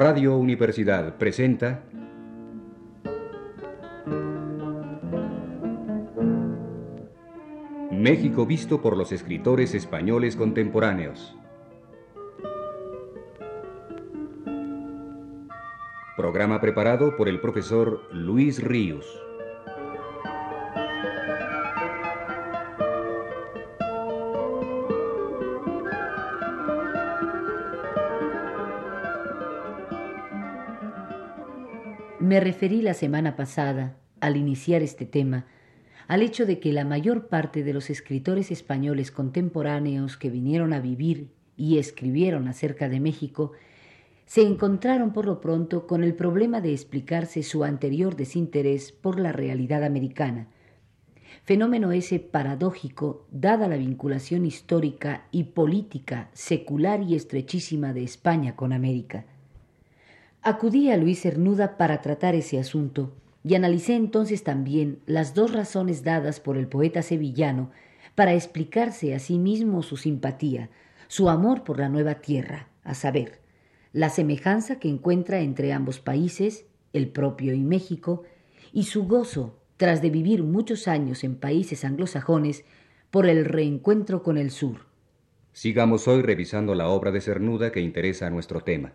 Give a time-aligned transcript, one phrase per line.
[0.00, 1.82] Radio Universidad presenta
[7.90, 11.36] México visto por los escritores españoles contemporáneos.
[16.16, 19.27] Programa preparado por el profesor Luis Ríos.
[32.28, 35.46] Me referí la semana pasada, al iniciar este tema,
[36.08, 40.80] al hecho de que la mayor parte de los escritores españoles contemporáneos que vinieron a
[40.80, 43.52] vivir y escribieron acerca de México
[44.26, 49.32] se encontraron por lo pronto con el problema de explicarse su anterior desinterés por la
[49.32, 50.48] realidad americana,
[51.44, 58.74] fenómeno ese paradójico dada la vinculación histórica y política secular y estrechísima de España con
[58.74, 59.24] América.
[60.42, 66.04] Acudí a Luis Cernuda para tratar ese asunto y analicé entonces también las dos razones
[66.04, 67.70] dadas por el poeta sevillano
[68.14, 70.70] para explicarse a sí mismo su simpatía,
[71.08, 73.40] su amor por la nueva tierra, a saber,
[73.92, 78.22] la semejanza que encuentra entre ambos países, el propio y México,
[78.72, 82.64] y su gozo, tras de vivir muchos años en países anglosajones,
[83.10, 84.86] por el reencuentro con el sur.
[85.52, 88.92] Sigamos hoy revisando la obra de Cernuda que interesa a nuestro tema.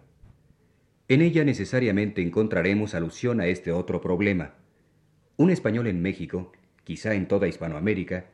[1.09, 4.55] En ella necesariamente encontraremos alusión a este otro problema.
[5.35, 6.53] Un español en México,
[6.85, 8.27] quizá en toda Hispanoamérica,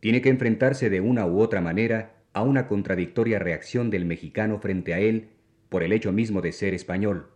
[0.00, 4.92] tiene que enfrentarse de una u otra manera a una contradictoria reacción del mexicano frente
[4.92, 5.28] a él
[5.68, 7.30] por el hecho mismo de ser español,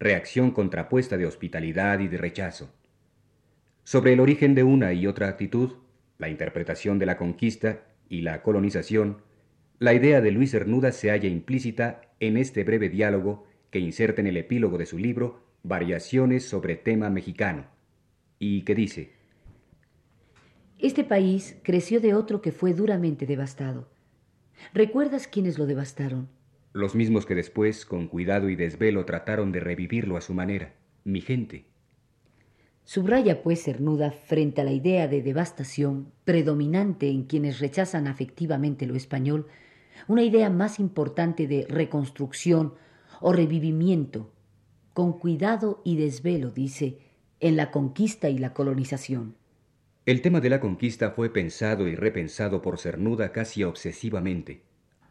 [0.00, 2.74] reacción contrapuesta de hospitalidad y de rechazo.
[3.84, 5.74] Sobre el origen de una y otra actitud,
[6.18, 9.22] la interpretación de la conquista y la colonización,
[9.78, 14.28] la idea de Luis Cernuda se halla implícita en este breve diálogo que inserta en
[14.28, 17.66] el epílogo de su libro Variaciones sobre tema mexicano,
[18.38, 19.10] y que dice,
[20.78, 23.88] Este país creció de otro que fue duramente devastado.
[24.74, 26.28] ¿Recuerdas quiénes lo devastaron?
[26.72, 31.20] los mismos que después, con cuidado y desvelo, trataron de revivirlo a su manera, mi
[31.20, 31.66] gente.
[32.84, 38.94] Subraya, pues, Cernuda, frente a la idea de devastación predominante en quienes rechazan afectivamente lo
[38.94, 39.48] español,
[40.06, 42.74] una idea más importante de reconstrucción
[43.26, 44.30] o revivimiento,
[44.92, 46.98] con cuidado y desvelo, dice,
[47.40, 49.34] en la conquista y la colonización.
[50.04, 54.62] El tema de la conquista fue pensado y repensado por Cernuda casi obsesivamente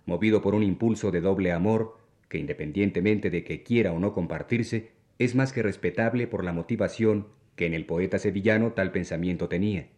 [0.06, 1.97] movido por un impulso de doble amor
[2.29, 7.28] que independientemente de que quiera o no compartirse, es más que respetable por la motivación
[7.56, 9.90] que en el poeta sevillano tal pensamiento tenía.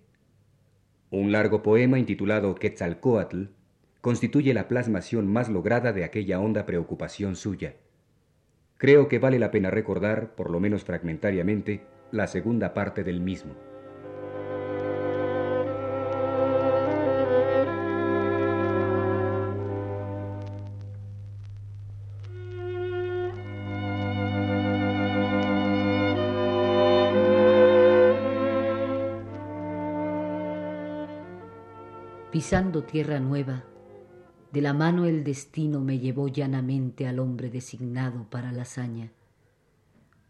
[1.11, 3.45] Un largo poema intitulado Quetzalcoatl
[4.01, 7.75] constituye la plasmación más lograda de aquella honda preocupación suya.
[8.77, 13.53] Creo que vale la pena recordar, por lo menos fragmentariamente, la segunda parte del mismo.
[32.29, 33.63] Pisando tierra nueva,
[34.55, 39.11] de la mano el destino me llevó llanamente al hombre designado para la hazaña.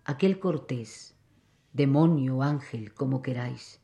[0.04, 1.14] Aquel Cortés,
[1.74, 3.80] demonio, ángel, como queráis.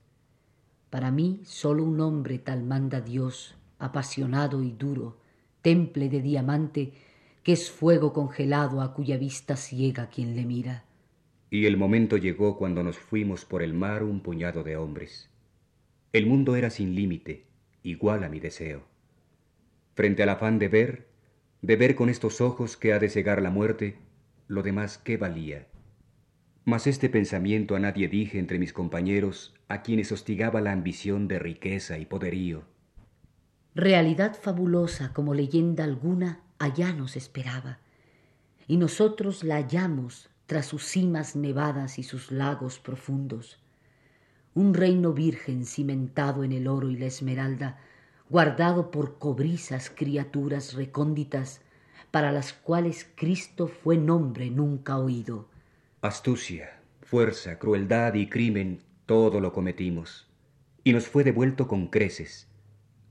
[0.89, 5.19] Para mí solo un hombre tal manda Dios, apasionado y duro,
[5.61, 6.93] temple de diamante,
[7.43, 10.85] que es fuego congelado a cuya vista ciega quien le mira.
[11.51, 15.29] Y el momento llegó cuando nos fuimos por el mar un puñado de hombres.
[16.13, 17.45] El mundo era sin límite,
[17.83, 18.89] igual a mi deseo.
[19.93, 21.07] Frente al afán de ver,
[21.61, 23.97] de ver con estos ojos que ha de cegar la muerte,
[24.47, 25.67] lo demás qué valía.
[26.63, 31.39] Mas este pensamiento a nadie dije entre mis compañeros, a quienes hostigaba la ambición de
[31.39, 32.63] riqueza y poderío.
[33.73, 37.79] Realidad fabulosa como leyenda alguna allá nos esperaba,
[38.67, 43.61] y nosotros la hallamos tras sus cimas nevadas y sus lagos profundos
[44.53, 47.79] un reino virgen cimentado en el oro y la esmeralda,
[48.31, 51.59] guardado por cobrizas criaturas recónditas,
[52.11, 55.49] para las cuales Cristo fue nombre nunca oído.
[56.01, 60.29] Astucia, fuerza, crueldad y crimen, todo lo cometimos,
[60.85, 62.47] y nos fue devuelto con creces,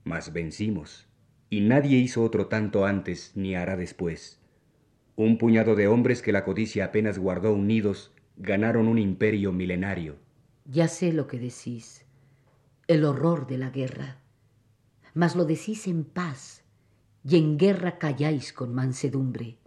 [0.04, 1.06] mas vencimos,
[1.50, 4.40] y nadie hizo otro tanto antes ni hará después.
[5.16, 10.16] Un puñado de hombres que la codicia apenas guardó unidos ganaron un imperio milenario.
[10.64, 12.06] Ya sé lo que decís,
[12.88, 14.19] el horror de la guerra,
[15.14, 16.62] mas lo decís en paz
[17.24, 19.58] y en guerra calláis con mansedumbre.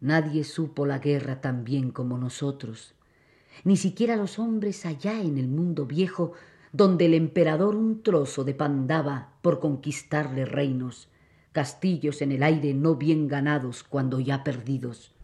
[0.00, 2.94] Nadie supo la guerra tan bien como nosotros,
[3.64, 6.32] ni siquiera los hombres allá en el mundo viejo,
[6.72, 11.08] donde el emperador un trozo de pan daba por conquistarle reinos,
[11.52, 15.14] castillos en el aire no bien ganados cuando ya perdidos.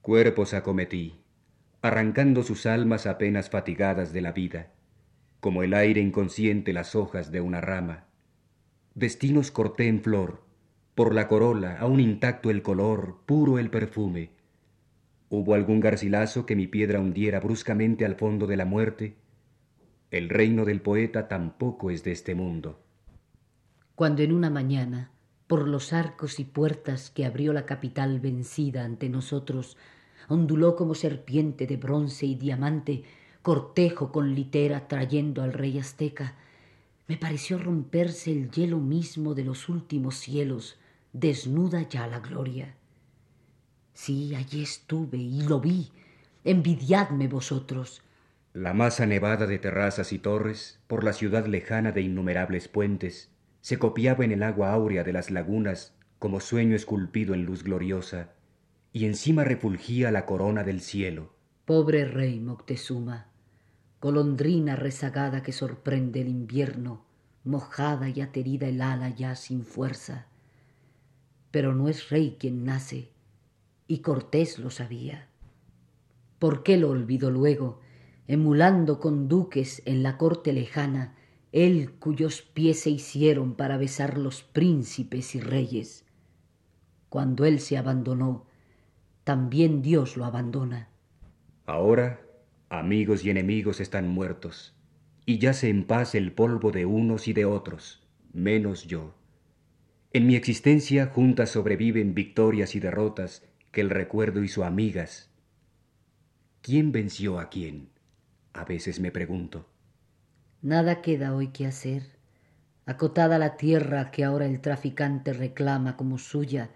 [0.00, 1.20] Cuerpos acometí,
[1.82, 4.72] arrancando sus almas apenas fatigadas de la vida,
[5.40, 8.06] como el aire inconsciente las hojas de una rama.
[8.94, 10.42] Destinos corté en flor,
[10.94, 14.30] por la corola, aún intacto el color, puro el perfume.
[15.30, 19.16] ¿Hubo algún garcilaso que mi piedra hundiera bruscamente al fondo de la muerte?
[20.10, 22.78] El reino del poeta tampoco es de este mundo.
[23.94, 25.10] Cuando en una mañana,
[25.46, 29.78] por los arcos y puertas que abrió la capital vencida ante nosotros,
[30.28, 33.04] onduló como serpiente de bronce y diamante,
[33.40, 36.36] cortejo con litera trayendo al rey azteca,
[37.12, 40.78] me pareció romperse el hielo mismo de los últimos cielos,
[41.12, 42.74] desnuda ya la gloria.
[43.92, 45.90] Sí, allí estuve y lo vi.
[46.42, 48.02] Envidiadme vosotros.
[48.54, 53.30] La masa nevada de terrazas y torres, por la ciudad lejana de innumerables puentes,
[53.60, 58.30] se copiaba en el agua áurea de las lagunas como sueño esculpido en luz gloriosa,
[58.90, 61.34] y encima refulgía la corona del cielo.
[61.66, 63.31] Pobre rey Moctezuma,
[64.02, 67.04] golondrina rezagada que sorprende el invierno,
[67.44, 70.26] mojada y aterida el ala ya sin fuerza
[71.52, 73.10] pero no es rey quien nace,
[73.86, 75.28] y Cortés lo sabía.
[76.40, 77.78] ¿Por qué lo olvidó luego,
[78.26, 81.14] emulando con duques en la corte lejana,
[81.52, 86.06] él cuyos pies se hicieron para besar los príncipes y reyes?
[87.10, 88.46] Cuando él se abandonó,
[89.22, 90.88] también Dios lo abandona.
[91.66, 92.22] Ahora
[92.72, 94.74] amigos y enemigos están muertos,
[95.26, 99.14] y yace en paz el polvo de unos y de otros, menos yo.
[100.14, 105.30] En mi existencia juntas sobreviven victorias y derrotas que el recuerdo hizo amigas.
[106.62, 107.90] ¿Quién venció a quién?
[108.54, 109.66] A veces me pregunto.
[110.62, 112.04] Nada queda hoy que hacer.
[112.86, 116.70] Acotada la tierra que ahora el traficante reclama como suya,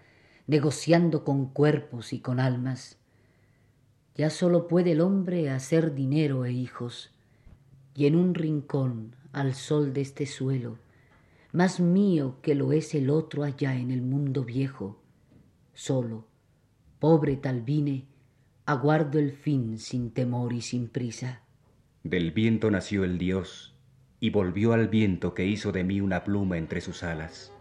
[0.45, 2.99] negociando con cuerpos y con almas.
[4.17, 7.11] Ya solo puede el hombre hacer dinero e hijos,
[7.93, 10.79] y en un rincón, al sol de este suelo,
[11.51, 14.99] más mío que lo es el otro allá en el mundo viejo.
[15.73, 16.25] Solo,
[16.99, 18.05] pobre tal vine,
[18.65, 21.43] aguardo el fin sin temor y sin prisa.
[22.03, 23.75] Del viento nació el Dios,
[24.19, 27.51] y volvió al viento que hizo de mí una pluma entre sus alas.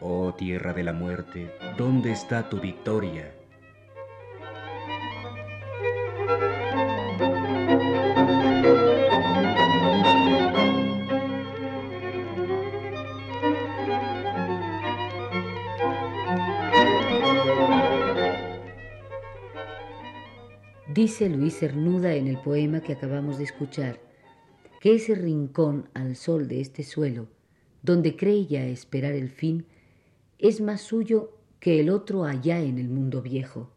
[0.00, 3.32] Oh tierra de la muerte, ¿dónde está tu victoria?
[20.88, 23.98] Dice Luis Cernuda en el poema que acabamos de escuchar
[24.80, 27.26] que ese rincón al sol de este suelo,
[27.82, 29.66] donde creía esperar el fin,
[30.38, 33.68] es más suyo que el otro allá en el mundo viejo.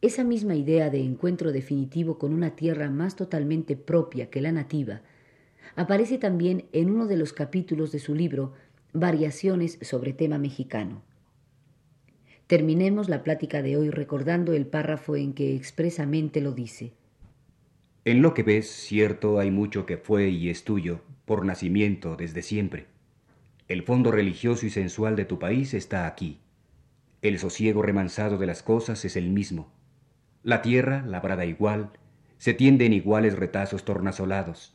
[0.00, 5.02] Esa misma idea de encuentro definitivo con una tierra más totalmente propia que la nativa
[5.74, 8.52] aparece también en uno de los capítulos de su libro
[8.92, 11.02] Variaciones sobre tema mexicano.
[12.50, 16.90] Terminemos la plática de hoy recordando el párrafo en que expresamente lo dice.
[18.04, 22.42] En lo que ves, cierto, hay mucho que fue y es tuyo, por nacimiento, desde
[22.42, 22.86] siempre.
[23.68, 26.40] El fondo religioso y sensual de tu país está aquí.
[27.22, 29.70] El sosiego remansado de las cosas es el mismo.
[30.42, 31.92] La tierra, labrada igual,
[32.38, 34.74] se tiende en iguales retazos tornasolados.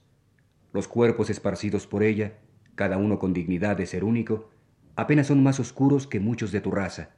[0.71, 2.37] Los cuerpos esparcidos por ella,
[2.75, 4.49] cada uno con dignidad de ser único,
[4.95, 7.14] apenas son más oscuros que muchos de tu raza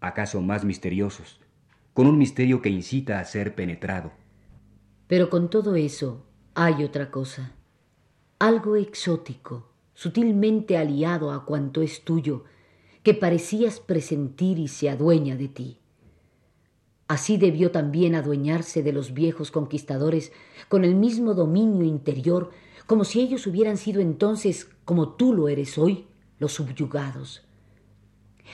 [0.00, 1.40] acaso más misteriosos,
[1.92, 4.12] con un misterio que incita a ser penetrado.
[5.06, 7.52] Pero con todo eso hay otra cosa,
[8.38, 12.44] algo exótico, sutilmente aliado a cuanto es tuyo,
[13.02, 15.78] que parecías presentir y se adueña de ti.
[17.08, 20.32] Así debió también adueñarse de los viejos conquistadores
[20.68, 22.50] con el mismo dominio interior,
[22.86, 26.06] como si ellos hubieran sido entonces, como tú lo eres hoy,
[26.38, 27.42] los subyugados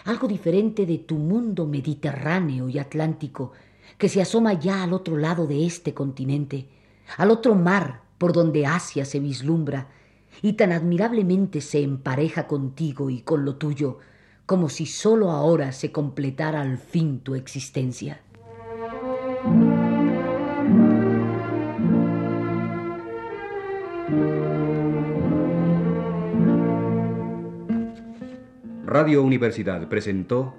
[0.05, 3.53] algo diferente de tu mundo mediterráneo y atlántico,
[3.99, 6.69] que se asoma ya al otro lado de este continente,
[7.17, 9.89] al otro mar por donde Asia se vislumbra,
[10.43, 13.99] y tan admirablemente se empareja contigo y con lo tuyo,
[14.45, 18.21] como si sólo ahora se completara al fin tu existencia.
[28.99, 30.55] Radio Universidad presentó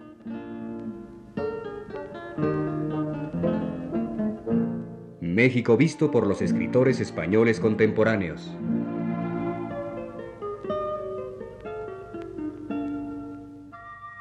[5.20, 8.56] México visto por los escritores españoles contemporáneos.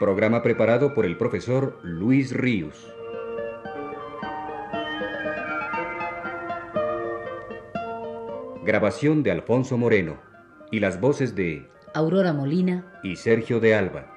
[0.00, 2.90] Programa preparado por el profesor Luis Ríos.
[8.64, 10.16] Grabación de Alfonso Moreno
[10.72, 14.15] y las voces de Aurora Molina y Sergio de Alba.